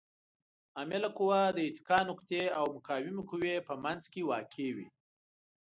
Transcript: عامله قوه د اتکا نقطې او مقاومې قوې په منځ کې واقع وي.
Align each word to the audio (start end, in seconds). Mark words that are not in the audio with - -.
عامله 0.77 1.09
قوه 1.17 1.41
د 1.57 1.57
اتکا 1.67 1.97
نقطې 2.09 2.43
او 2.59 2.65
مقاومې 2.75 3.23
قوې 3.29 3.55
په 3.67 3.73
منځ 3.83 4.03
کې 4.11 4.27
واقع 4.31 4.69
وي. 4.75 4.87